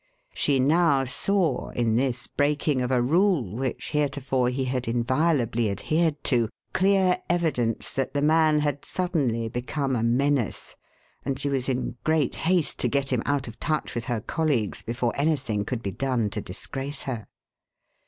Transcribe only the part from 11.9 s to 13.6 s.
great haste to get him out of